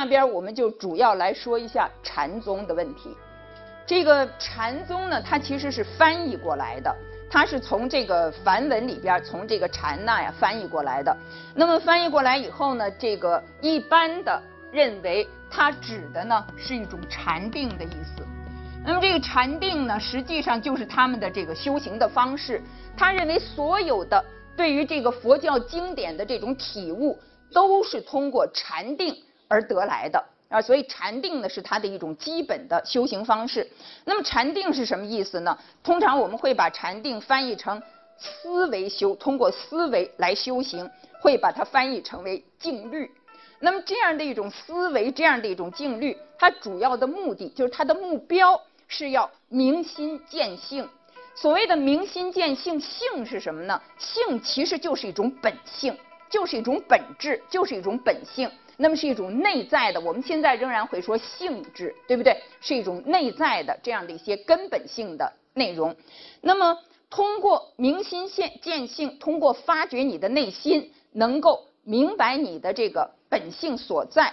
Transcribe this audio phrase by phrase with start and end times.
[0.00, 3.14] 下边我们就主要来说一下禅宗的问题。
[3.86, 6.96] 这个禅宗呢，它其实是翻译过来的，
[7.30, 11.14] 它是从这个梵文里边，从这个禅那呀翻译过来的。
[11.54, 14.42] 那么翻译过来以后呢，这个一般的
[14.72, 18.26] 认为它指的呢是一种禅定的意思。
[18.82, 22.62] 那么这个禅定呢，实际上就是他们的这个修行的方式。
[22.96, 24.24] 他认为所有的
[24.56, 27.18] 对于这个佛教经典的这种体悟，
[27.52, 29.14] 都是通过禅定
[29.50, 30.62] 而得来的啊。
[30.62, 33.68] 所以禅定呢是它的一种基本的修行方式。
[34.06, 35.58] 那么禅定是什么意思呢？
[35.82, 37.82] 通常我们会把禅定翻译成
[38.16, 40.88] 思维修，通过思维来修行，
[41.20, 43.10] 会把它翻译成为静虑。
[43.58, 48.58] 那么这样的一种思维，这样的一种静虑，它主要的目的就是它的目标。
[48.92, 50.88] 是要明心见性。
[51.36, 53.80] 所谓的明心见性，性是什么呢？
[53.98, 55.96] 性其实就是一种本性，
[56.28, 58.50] 就是一种本质，就是一种本性。
[58.80, 62.42] 那么是一种内在的，我们现在仍然会说性质，对不对？
[62.62, 65.94] 是一种内在的这样的一些根本性的内容。
[66.40, 66.78] 那么
[67.10, 74.32] 通过明心见见性，通过发掘你的内心，能够明白你的这个本性所在。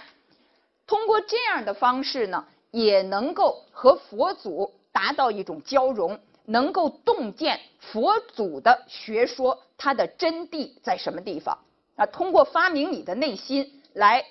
[0.86, 2.46] 通过这样的方式呢？
[2.70, 11.58] 也能够和佛祖达到一种交融，能够洞见佛祖的学说，它的真谛在什么地方
[11.96, 12.04] 啊？
[12.06, 14.22] 通过发明你的内心来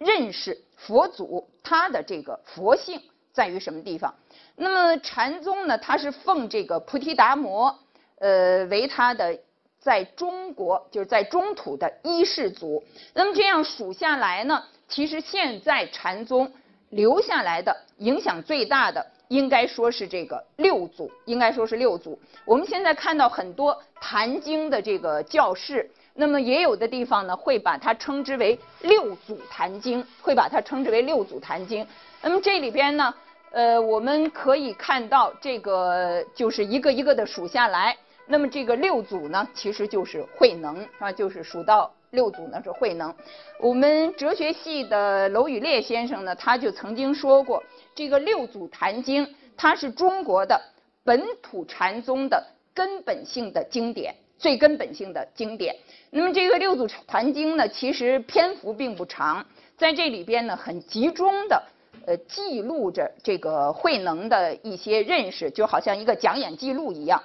[0.00, 3.00] 认识佛祖，他的这个佛性
[3.32, 4.12] 在于什么地方？
[4.56, 5.78] 那么禅宗呢？
[5.78, 7.78] 它是奉这个菩提达摩
[8.18, 9.38] 呃为他的
[9.78, 12.82] 在中国就是在中土的一世祖。
[13.14, 16.52] 那么这样数下来呢，其实现在禅宗。
[16.90, 22.18] 留下来的影响最大的，应该说是这个六祖，应该说是六祖。
[22.44, 31.86] 我们现在看到很多坛经的这个教室，那么也有的地方呢，会把它称之为六祖坛经，会把它称之为六祖坛经。
[32.22, 33.14] 那么这里边呢，
[33.52, 41.90] 呃，我们可以看到这个就是一个一个的数下来，那么这个六祖呢，其实就是慧能啊，就是数到。
[42.10, 43.14] 六祖呢是慧能，
[43.60, 47.62] 我们哲学系的娄宇烈先生呢，他就曾经说过，
[47.94, 50.60] 这个六祖坛经，它是中国的
[51.04, 52.44] 本土禅宗的
[52.74, 55.76] 根本性的经典，最根本性的经典。
[56.10, 59.46] 那么这个六祖坛经呢，其实篇幅并不长，
[59.76, 61.62] 在这里边呢，很集中的
[62.06, 67.22] 呃记录着这个慧能的一些认识，就好像一个讲演记录一样。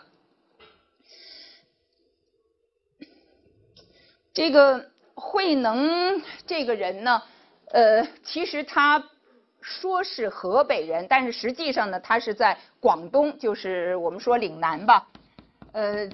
[4.34, 7.24] 这个慧能这个人呢，
[7.72, 9.02] 呃，其实他
[9.62, 15.08] 说是河北人，但是实际上呢，他是在广东，就是我们说岭南吧，
[15.72, 16.10] 呃，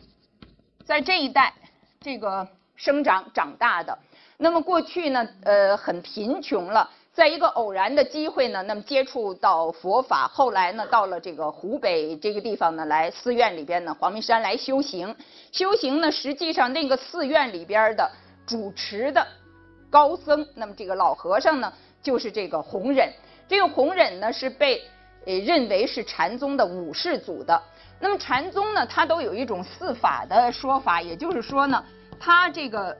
[0.91, 1.53] 在这一带
[2.01, 3.97] 这个生长长大的。
[4.35, 6.89] 那么过去呢，呃，很贫穷了。
[7.13, 15.15] 在一个偶然的机会呢，那么接触到佛法，后来呢，到了这个湖北这个地方呢，来寺院里边呢，黄明山来修行。
[15.53, 18.11] 修行呢，实际上那个寺院里边的
[18.45, 19.25] 主持的
[19.89, 21.71] 高僧，那么这个老和尚呢，
[22.03, 23.09] 就是这个弘忍。
[23.47, 24.83] 这个弘忍呢，是被
[25.25, 27.63] 呃认为是禅宗的五世祖的。
[28.01, 31.83] 那么禅宗呢，它都有一种四法的说法，也就是说呢，
[32.19, 32.97] 它这个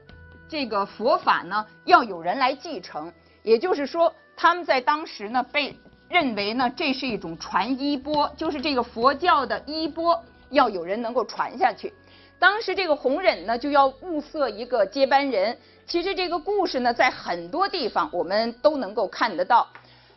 [0.48, 3.12] 这个佛法呢，要有人来继承。
[3.42, 5.76] 也就是说，他们在当时呢，被
[6.08, 11.92] 认为呢，这是一种传衣钵，就是这个佛教的衣钵要有人能够传下去。
[12.38, 15.58] 当时这个弘忍呢，就要物色一个接班人。
[15.84, 19.66] 其实这个故事呢，在很多地方我们都能够看得到。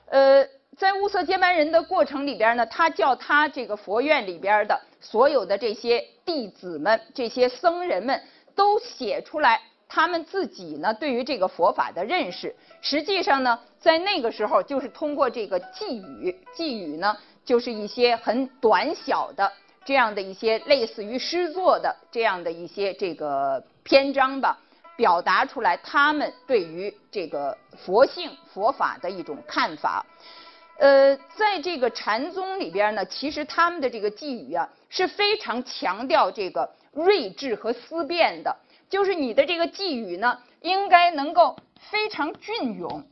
[0.07, 0.45] 呃，
[0.77, 8.22] 在物色接班人的过程里边呢，他叫他这个佛院里边的所有的这些弟子们、这些僧人们
[8.56, 9.62] 都写出来。
[9.88, 19.50] 他们自己呢，对于这个佛法的认识，实际上呢，在那个时候就是通过这个寄语，寄语呢，就是一些很短小的
[19.86, 24.57] 这样的一些类似于诗作的这样的一些这个篇章吧，
[24.98, 30.06] 表达出来他们对于这个佛性佛法的一种看法。
[30.77, 38.56] 呃，在这个禅宗里边呢，其实他们的这个寄语啊，是非常强调这个睿智和思辨的。
[38.89, 41.56] 就是你的这个寄语呢，应该能够
[41.89, 43.04] 非常隽永，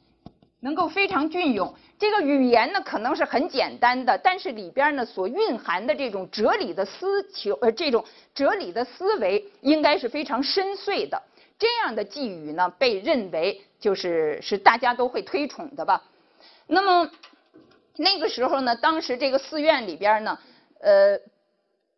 [0.60, 1.74] 能够非常隽永。
[1.98, 8.04] 这个语言呢，可能是很简单的，但是里边呢所蕴含的这种哲理的思求，呃，这种
[8.36, 11.21] 哲理的思维，应该是非常深邃的。
[11.57, 16.04] 这样的寄语呢，被认为就是是大家都会推崇的吧。
[16.68, 17.09] 那么
[17.98, 20.40] 那个时候呢，当时这个寺院里边呢，
[20.80, 21.19] 呃。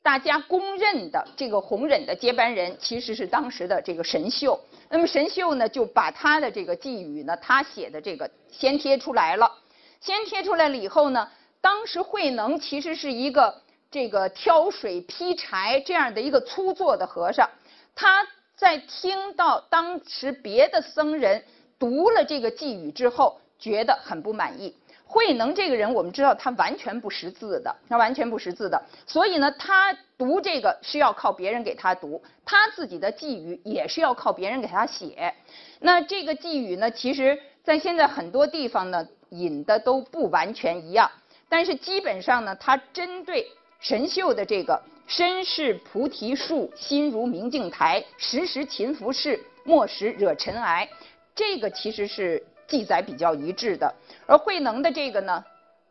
[0.03, 4.59] 大家公认的这个弘忍的接班人其实是当时的这个神秀。
[4.87, 9.51] 那么神秀呢，就把他的这个寄语呢，他写的这个先贴出来了。
[9.99, 11.27] 先贴出来了以后呢，
[11.59, 17.49] 当时慧能其实是一个这个挑水劈柴这样的一个粗作的和尚，
[17.95, 21.43] 他在听到当时别的僧人
[21.79, 24.75] 读了这个寄语之后，觉得很不满意。
[25.07, 35.33] 慧能这个人，我们知道他完全不识字的，他完全不识字的，所以呢，他读这个是要靠别人给他读，他自己的寄语也是要靠别人给他写。
[35.79, 41.09] 那这个寄语呢，其实在现在很多地方呢引的都不完全一样，
[41.47, 43.47] 但是基本上呢，他针对
[43.79, 50.89] 神秀的这个“身是菩提树，心如明镜台，时时勤拂拭，莫使惹尘埃”，
[51.35, 52.43] 这个其实是。
[52.67, 53.93] 记载比较一致的，
[54.25, 55.43] 而慧能的这个呢，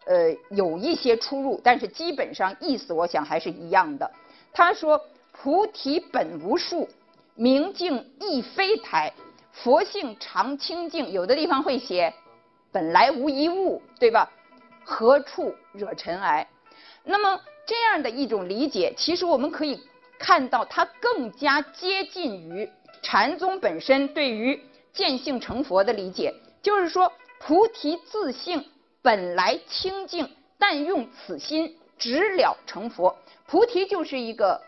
[0.06, 4.11] 呃，有一些出入，但是基本上意思我想还是一样的。
[4.53, 5.00] 他说
[5.32, 6.88] ：“菩提本无树，
[7.35, 9.12] 明镜亦非台，
[9.53, 12.12] 佛性常清净。”有的地方会写
[12.71, 14.31] “本来无一物”，对吧？
[14.85, 16.47] 何处惹尘埃？
[17.03, 19.81] 那么这样的一种理解，其实我们可以
[20.19, 22.69] 看到，它更加接近于
[23.03, 24.61] 禅宗本身对于
[24.93, 26.32] 见性成佛的理解。
[26.64, 28.64] 就是说，菩提自性
[29.02, 30.28] 本来清净，
[30.58, 33.14] 但用此心直了成佛。
[33.46, 34.58] 菩提就是一个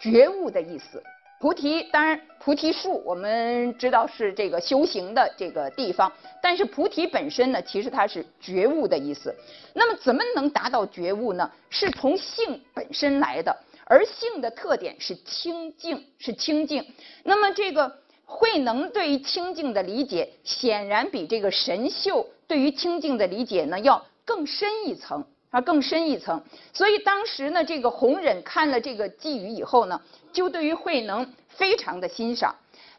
[0.00, 1.00] 觉悟的意思。
[1.38, 6.12] 菩提当然，菩提树我们知道是这个修行的这个地方，
[6.42, 9.32] 但是菩提本身呢，其实它是觉悟的意思。
[9.72, 11.48] 那么怎么能达到觉悟呢？
[11.70, 16.84] 是从性本身来的，而性的特点是清净，是清净。
[17.22, 17.98] 那么这个。
[18.28, 26.42] 慧能对于清净的理解，显然比这个神秀对于清净的理解呢要更深一层啊，更深一层。
[26.72, 30.02] 所以当时呢，这个弘忍看了这个寄语以后呢，
[30.32, 32.56] 就对于慧能非常的欣赏。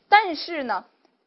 [0.07, 0.85] 但是呢，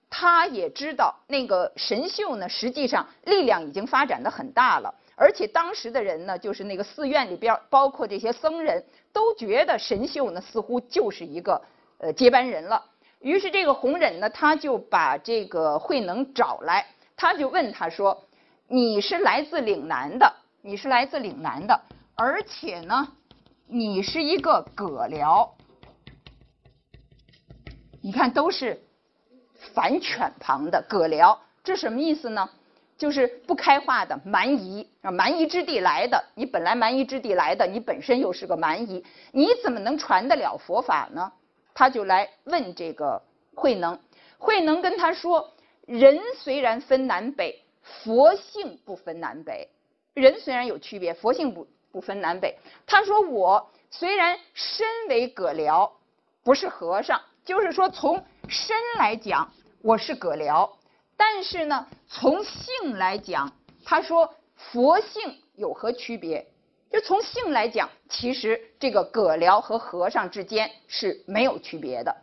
[0.08, 8.82] 他也知道那个神秀呢，实际上力量已经发展的很大了，而且当时的人呢，就是那个寺院里边，包括这些僧人
[9.12, 11.60] 都觉得神秀呢，似乎就是一个
[11.98, 12.82] 呃接班人了。
[13.20, 16.86] 于是这个弘忍呢，他就把这个慧能找来，
[17.16, 18.24] 他就问他说
[18.66, 21.82] ：“你是来自岭南的，你是来自岭南的，
[22.14, 23.08] 而且呢，
[23.66, 25.50] 你是一个葛僚。
[28.00, 28.82] 你看都是
[29.74, 32.48] 反犬旁的葛僚，这什么意思呢？
[32.96, 36.24] 就是不开化的蛮夷啊，蛮夷之地来的。
[36.34, 41.30] 你本来蛮夷之地来的，你本身又是个蛮夷，你怎么能传得了佛法呢？”
[41.80, 43.22] 他就来问这个
[43.54, 43.98] 慧能，
[44.36, 45.50] 慧能跟他说
[45.88, 49.66] ：“人虽然分南北，佛性不分南北。
[50.12, 55.90] 人虽然有区别，佛性不不分南北。”他说：“我虽然身为葛僚，
[56.44, 59.50] 不是和尚，就是说从身来讲
[59.80, 60.70] 我是葛僚，
[61.16, 63.50] 但是呢，从性来讲，
[63.86, 66.46] 他说佛性有何区别？”
[66.90, 72.14] 就从性来讲，其实这个葛僚和和尚之间是没有区别的。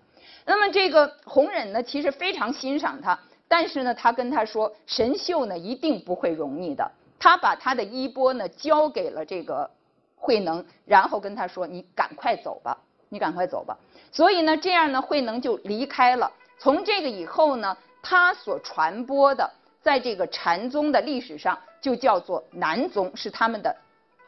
[0.45, 6.89] 那么这个弘忍呢，其实非常欣赏他，但是呢，他跟他说，神秀呢一定不会容易的。
[7.17, 9.69] 他把他的衣钵呢交给了这个
[10.17, 13.77] 慧能，然后跟他说：“你赶快走吧，你赶快走吧。”
[14.11, 16.31] 所以呢，这样呢，慧能就离开了。
[16.59, 19.49] 从这个以后呢，他所传播的，
[19.81, 23.73] 在这个禅宗的历史上就叫做南宗，是他们的。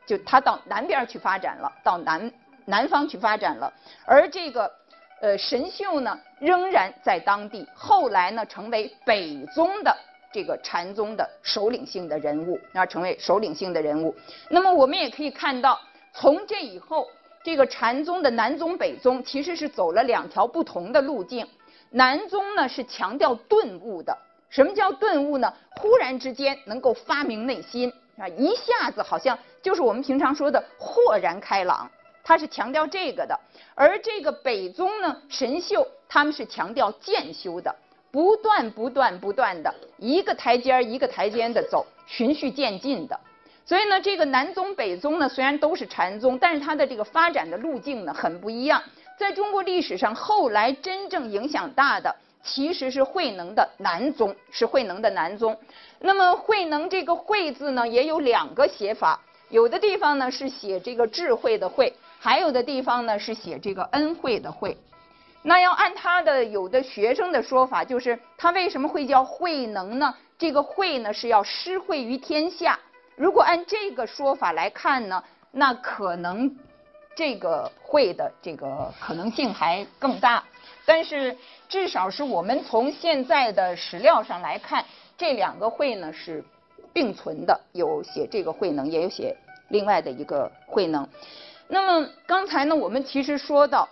[0.10, 2.32] 就他到南边去发展了，到南
[2.66, 3.72] 南方去发展了，
[4.08, 4.72] 而这个
[5.22, 7.63] 呃神秀呢，仍然在当地。
[7.75, 9.96] 后来呢，成为北宗的
[10.34, 14.16] 这个禅宗的首领性的人物，啊，成为首领性的人物。
[14.50, 15.80] 那么我们也可以看到，
[16.12, 17.08] 从这以后，
[17.44, 21.48] 这个禅宗的南宗北宗其实是走了两条不同的路径。
[21.92, 24.18] 南宗呢是强调顿悟的，
[24.50, 25.54] 什么叫顿悟呢？
[25.70, 27.94] 忽然之间能够发明内心。
[28.20, 31.90] 啊，一下子好像就是我们平常说的豁然开朗，
[32.22, 33.40] 他是强调这个的。
[33.76, 37.74] 而这个北宗呢，神秀他们是强调渐修的，
[38.12, 43.18] 不断不断不断的一个台阶儿一个台阶的走，循序渐进的。
[43.66, 48.84] 所以呢，这个南宗北宗呢，虽然都是禅宗，但是它的这个发展的路径呢很不一样。
[49.18, 52.14] 在中国历史上，后来真正影响大的。
[52.43, 55.58] 其实是慧能的南宗，是慧能的南宗。
[56.00, 59.19] 那么慧能这个“慧”字呢，也有两个写法，
[59.50, 64.77] 有的地方呢是写这个智慧的“慧”，还有的地方呢是写这个恩惠的“惠”。
[65.43, 70.15] 那要按他的有的学生的说法，就是他为什么会叫慧能呢？
[70.38, 72.79] 这个“慧”呢是要施惠于天下。
[73.15, 76.58] 如果按这个说法来看呢，那可能
[77.15, 80.41] 这个会的这个可能性还更大。
[80.89, 84.84] 但是至少是我们从现在的史料上来看，
[85.15, 86.43] 这两个会呢是
[86.91, 91.08] 并存的，有写这个慧能，也有写另外的一个慧能。
[91.67, 93.88] 那么刚才呢，我们其实说到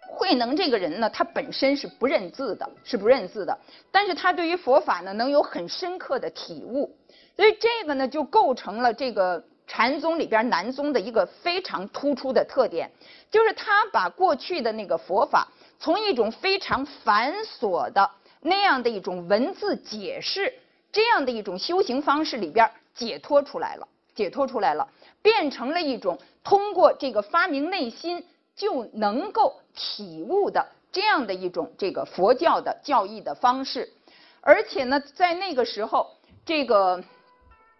[0.00, 3.58] 慧能这个人呢，他本身是不认字的，是不认字的，
[3.92, 6.96] 但是他对于佛法呢，能有很深刻的体悟，
[7.36, 12.90] 所以这个呢，就构成了这个禅宗里边南宗的一个非常突出的特点，
[13.30, 15.48] 就是他把过去的那个佛法。
[15.84, 18.10] 从一种非常繁琐的
[18.40, 20.54] 那样的一种文字解释，
[20.90, 24.88] 这样的一种修行方式里边解脱出来了，解脱出来了，
[25.20, 28.26] 变成了一种通过这个发明内心
[28.56, 33.92] 就能够体悟的这样的一种这个佛教的教义的方式。
[34.40, 36.10] 而且呢，在那个时候，
[36.46, 37.04] 这个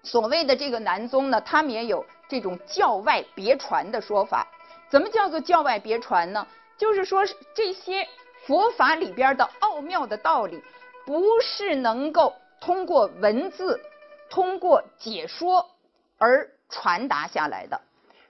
[0.02, 4.46] 所谓的这个南宗呢，他们也有这种教外别传的说法。
[4.90, 6.46] 怎么叫做教外别传呢？
[6.76, 8.09] 就是说，这些
[8.47, 10.62] 佛法里边的奥妙的道理，
[11.07, 13.81] 不是能够通过文字、
[14.28, 15.71] 通过解说
[16.19, 17.81] 而传达下来的，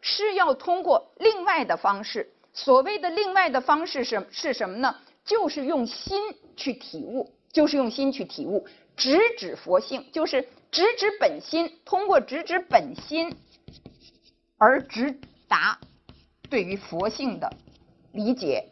[0.01, 2.31] 是要通过另外的方式。
[2.53, 4.95] 所谓的另外的方式是是什么呢？
[5.25, 6.21] 就是用心
[6.57, 13.35] 去体悟，就是用心去体悟，直指佛性，就是直指本心，通过直指本心
[14.59, 15.79] 而直达
[16.51, 17.51] 对于佛性的。
[18.15, 18.69] 理解，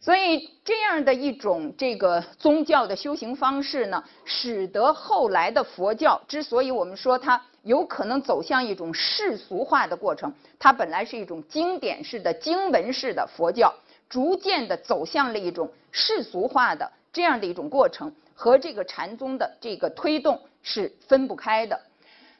[0.00, 13.74] 所以这样的一种这个宗教的修行方式呢，使得后来的佛教之所以我们说它有可能走向一种世俗化的过程，它本来是一种经典式的经文式的佛教，
[14.08, 21.78] 逐渐的走向了一种世俗化的这样的一种过程，和这个禅宗的这个推动是分不开的。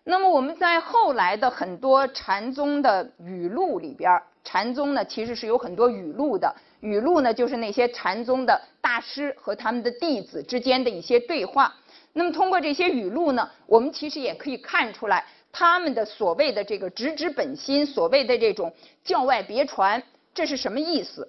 [0.03, 6.55] 那么我们在后来的很多禅宗的语录里边，禅宗呢其实是有很多语录的。
[6.81, 11.75] 语录呢就是那些禅宗的大师和他们的弟子之间的一些对话。
[12.13, 18.73] 那么通过这些语录呢，我们其实也可以看出来他们的所谓的这个直指本心，所谓的这种
[19.05, 20.03] 教外别传，
[20.35, 21.29] 这是什么意思？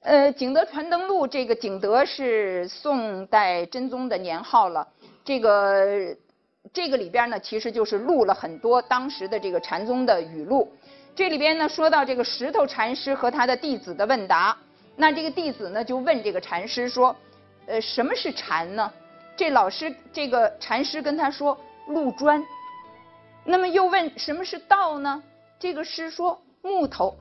[0.00, 4.88] 呃，《景德传灯录》这个景德是宋代真宗的年号了，
[5.24, 6.16] 这个。
[6.74, 10.70] 这个里边呢，其实就是录了很多当时的这个禅宗的语录。
[11.14, 14.56] 这里边呢，说到这个石头禅师和他的弟子的问答，
[14.96, 17.14] 那这个弟子呢就问这个禅师说
[17.66, 18.90] ：“呃，什么是禅呢？”
[19.36, 22.42] 这老师这个禅师跟他说：“路砖。”
[23.44, 25.22] 那么又问什么是道呢？
[25.58, 27.16] 这个师说：“木头。”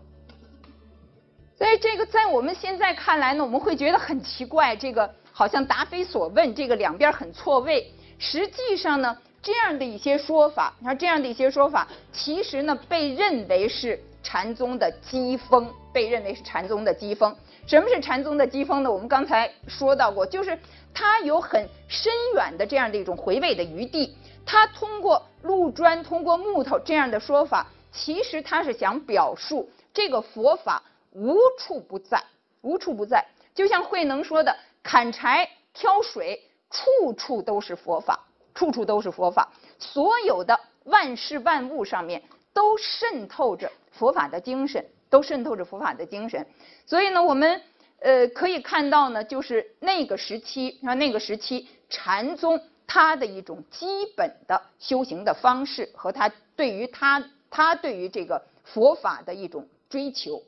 [1.57, 7.91] 所以这个在我们现在看来呢，我们会觉得很奇怪，这个好像答非所问，这个两边很错位。
[8.17, 9.17] 实际上呢。
[9.41, 17.35] 这样的一些说法，你看这样的一些说法，其实呢被认为是禅宗的机锋，被认为是禅宗的机锋。
[17.65, 18.91] 什么是禅宗的机锋呢？
[18.91, 20.57] 我们刚才说到过，就是
[20.93, 24.17] 它有很深远的这样的一种回味的余地。
[24.45, 30.81] 它通过路砖、通过木头这样的说法，其实它是想表述这个佛法
[31.11, 32.23] 无处不在，
[32.61, 33.23] 无处不在。
[33.53, 36.41] 就像慧能说的：“砍柴、挑水，
[36.71, 38.19] 处处都是佛法。”
[38.59, 46.45] 处处都是佛法，所有的万事万物上面都渗透着佛法的精神，都渗透着佛法的精神。
[46.85, 47.61] 所以呢，我们
[48.01, 60.43] 呃可以看到呢，就是那个时期，啊那个时期禅宗它的一种基本的修行的方式和它对于它它对于这个佛法的一种追求。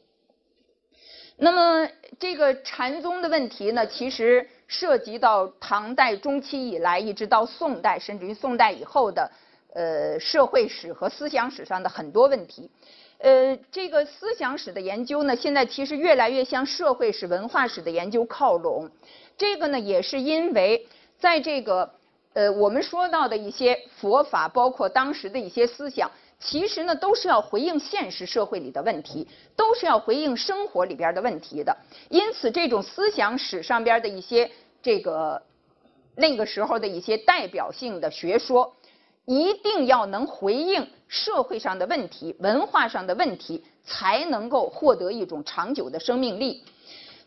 [1.37, 1.89] 那么
[2.19, 4.49] 这个禅宗的问题呢，其实。
[4.71, 9.29] 涉及到唐代中期以来，一直到宋代，甚至于宋代以后的
[9.73, 12.71] 呃社会史和思想史上的很多问题。
[13.17, 18.89] 呃，这个思想史的研究呢，现在其实越来越向社会史、文化史的研究靠拢。
[19.37, 20.87] 这个呢，也是因为
[21.19, 21.91] 在这个
[22.31, 26.09] 呃我们说到的一些佛法，包括当时的一些思想，
[26.39, 31.75] 其实呢都是要回应现实社会里的问题，都是要回应生活里边的问题的。
[32.09, 34.49] 因此，这种思想史上边的一些
[34.81, 35.41] 这个
[36.15, 38.75] 那个时候的一些代表性的学说，
[39.25, 46.63] 一定要能回应社会上的问题、文化上的问题，才能够获得一种长久的生命力。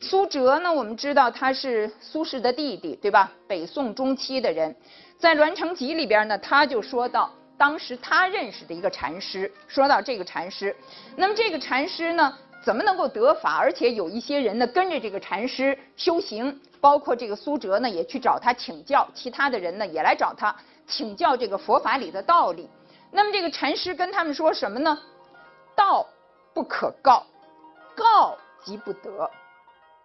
[0.00, 3.32] 苏辙呢，我们知道他是苏轼的弟弟，对吧？
[3.46, 4.74] 北宋中期的人，
[5.16, 10.76] 在《栾城集》里边呢，他就说到当时他认识的一个禅师，说到这个禅师，
[11.16, 12.36] 那么这个禅师呢？
[12.64, 13.58] 怎么能够得法？
[13.58, 20.54] 而且有一些人呢跟着这个禅师修行，包括这个苏辙呢也去找他请教，其他的人呢也来找他
[20.86, 22.68] 请教这个佛法里的道理。
[23.10, 24.98] 那么这个禅师跟他们说什么呢？
[25.76, 26.06] 道
[26.54, 27.24] 不可告，
[27.94, 29.30] 告即不得。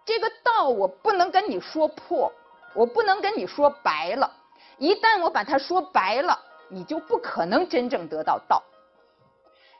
[0.04, 2.30] 这个道我不能跟你说破，
[2.74, 4.30] 我不能跟你说白了。
[4.78, 6.38] 一旦我把它说白了，
[6.68, 8.62] 你就不可能真正得到道。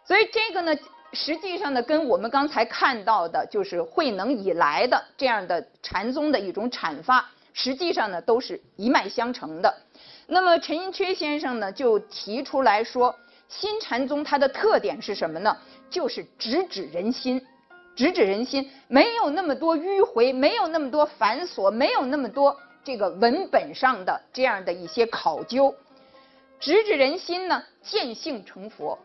[0.05, 0.75] 所以这个呢，
[1.13, 9.75] 实际上呢，跟我们刚才看到的，就是慧能以来的这样的禅宗的一种阐发，实际上呢，都是一脉相承的。
[10.27, 13.15] 那么陈寅恪先生呢，就提出来说，
[13.49, 15.57] 新禅宗它的特点是什么呢？
[15.91, 17.45] 就是直指人心。
[17.97, 25.75] 直指人心，没有那么多迂回，没有那么多繁琐，没有那么多这个文本上的这样的一些考究。
[26.61, 28.97] 直指人心呢，见性成佛。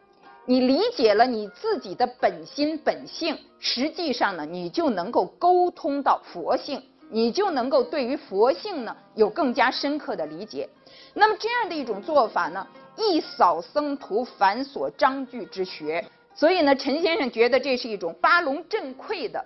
[0.45, 10.69] 你理解了你自己的本心本性，实际上呢，你就能够沟通到佛性，你就能够对于佛性呢有更加深刻的理解。
[11.15, 16.05] 那么这样的一种做法呢，一扫僧徒繁琐章句之学。
[16.35, 19.43] 所以呢，陈先生觉得这是一种发龙振聩的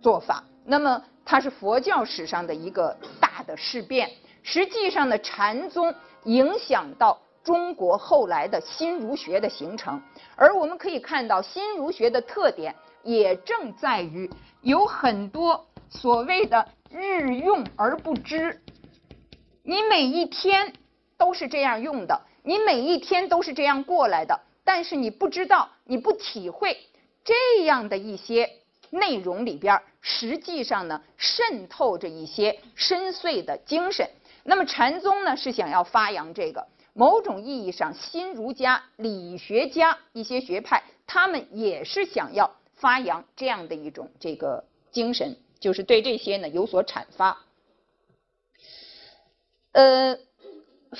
[0.00, 0.44] 做法。
[0.64, 4.08] 那么，它是佛教史上的一个大的事变。
[4.42, 5.92] 实际上呢，禅宗
[6.24, 10.02] 影响到中国后来的新儒学的形成。
[10.36, 14.30] 而我们可以看到，新儒学的特点也正在于
[14.62, 18.60] 有很多所谓的日用而不知。
[19.62, 20.72] 你每一天
[21.16, 24.40] 都是这样用的，你每一天都是这样过来的。
[24.64, 26.78] 但是你不知道，你不体会
[27.24, 28.48] 这样的一些
[28.90, 34.08] 内容里边，实际上呢渗透着一些深邃的精神。
[34.44, 47.38] 那么禅宗呢是想要发扬这个，某种意义上，新儒家、理学家一些学派，他们也是想要发扬这样的一种这个精神，就是对这些呢有所阐发。
[49.72, 50.18] 呃。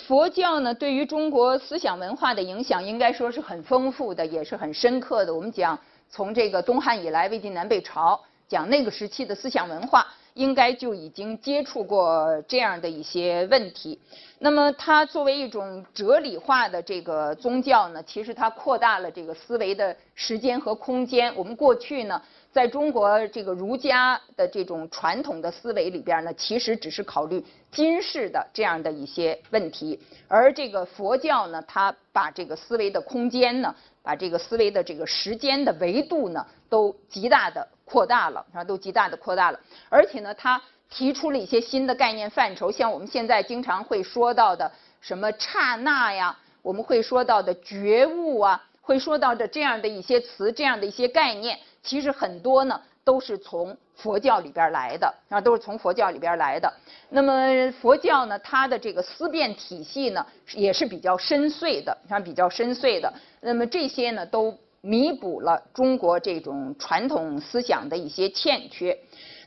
[0.06, 5.34] 佛教呢，对于中国思想文化的影响，应该说是很丰富的，也是很深刻的。
[5.34, 5.76] 我们讲
[6.08, 10.06] 从这个东汉以来，魏晋南北朝，讲那个时期的思想文化，
[10.40, 13.98] 应该就已经接触过这样的一些问题。
[14.38, 21.30] 那么，它作为一种哲理化的这个宗教呢，其实它扩大了这个思维的时间和空间。
[21.36, 22.20] 我们过去呢。
[22.52, 27.40] 在中国这个儒家的这种传统的思维里边呢，其实只是考虑
[27.72, 51.58] 今世的这样的一些问题，而这个佛教呢，它把这个思维的空间呢，把这个思维的这个时间的维度呢，都极大的扩大了，啊，都极大的扩大了，而且呢，它提出了一些新的概念范畴，像我们现在经常会说到的什么刹那呀，我们会说到的觉悟啊，会说到的这样的一些词，这样的一些概念。
[51.82, 56.72] 其实很多呢都是从佛教里边来的啊，都是从佛教里边来的。
[57.10, 63.12] 那么佛教呢，它的这个思辨体系呢也是比较深邃的，啊，比较深邃的。
[63.40, 68.96] 那么这些呢都弥补了中国这种传统思想的一些欠缺。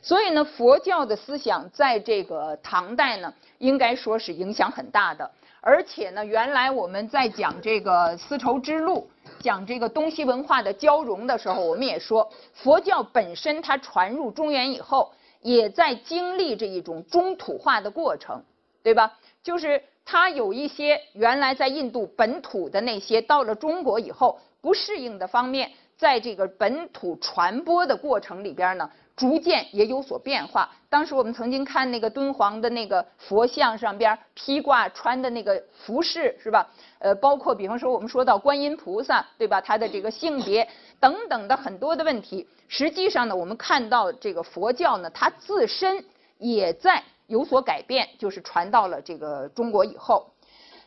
[0.00, 5.30] 所以呢，佛教的思想在这个唐代呢，应该说是影响很大的。
[5.66, 9.08] 而且呢，原来我们在讲这个丝绸之路。
[9.40, 18.42] 讲这个东西文化的交融的时候，我们也说，佛教本身它传入中原以后，也在经历这一种中土化的过程，
[18.82, 19.18] 对吧？
[19.42, 28.90] 就是它有一些原来在印度本土的那些，到了中国以后不适应的方面，在这个本土传播的过程里边呢。
[29.16, 30.68] 逐渐也有所变化。
[30.90, 36.68] 当时我们曾经看那个敦煌的那个佛像上边披挂穿的那个服饰，是吧？
[36.98, 39.60] 呃，包括比方说我们说到观音菩萨，对吧？
[39.60, 46.04] 他的这个性别等等的很多的问题，实际上呢，我们看到这个佛教呢，它自身
[46.38, 50.28] 也在有所改变，就是传到了这个中国以后。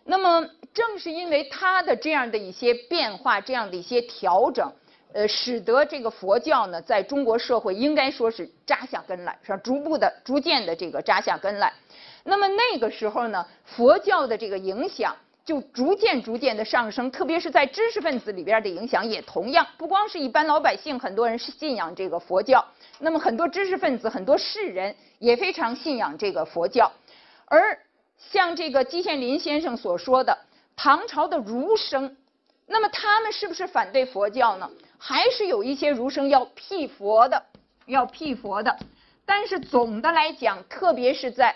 [0.03, 4.69] 那么正是因为它的这样的一些变化，这样的一些调整。
[5.13, 9.57] 呃，使得这个佛教呢，在中国社会应该说是扎下根来，是？
[9.63, 11.73] 逐步的、逐渐的这个扎下根来。
[12.23, 15.15] 那么那个时候呢，佛教的这个影响
[15.45, 22.63] 就逐渐、逐渐的上升，特别是在知识分子里边的影响也同样，不光是一般老百姓，很多人是信仰这个佛教，
[22.99, 26.91] 那么很多知识分子、很多士人也非常信仰这个佛教。
[27.45, 27.79] 而
[28.17, 30.37] 像这个季羡林先生所说的，
[30.75, 32.17] 唐朝的儒生，
[32.65, 34.69] 那么他们是不是反对佛教呢？
[34.97, 37.43] 还是有一些儒生要辟佛的，
[37.85, 38.77] 要辟佛的，
[39.25, 41.55] 但是总的来讲，特别是在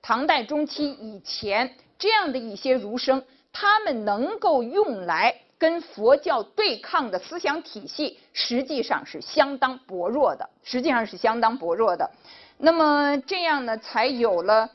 [0.00, 12.10] 唐代中期以前，这样的一些儒生，他们能够用来跟佛教对抗的思想体系，实际上是相当薄弱的，实际上是相当薄弱的。
[12.58, 14.68] 那么这样呢，才有了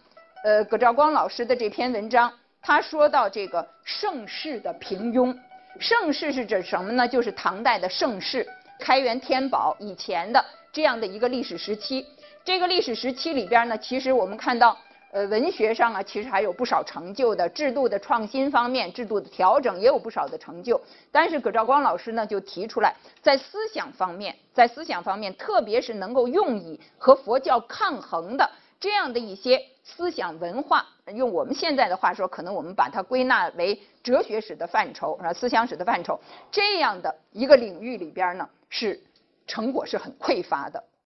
[0.43, 5.37] 呃葛兆光老师的这篇文章，他说到这个盛世的平庸。
[5.79, 7.07] 盛世是指什么呢？
[7.07, 8.47] 就是唐代的盛世，
[8.79, 12.05] 开元天宝以前的这样的一个历史时期。
[12.43, 14.77] 这个历史时期里边呢，其实我们看到。
[15.09, 20.79] 呃，文学上啊，其实还有不少成就的，制度的创新方面，制度的调整也有不少的成就。
[21.13, 28.47] 但是葛兆光老师呢，就提出来，在思想方面，在思想方面，特别是能够用以和佛教抗衡的
[28.79, 36.19] 这样的一些思想文化，用我们现在的话说，可能我们把它归纳为哲学史的范畴啊，思想史的范畴，
[36.51, 39.01] 这样的一个领域里边呢，是
[39.47, 40.83] 成果是很匮乏的。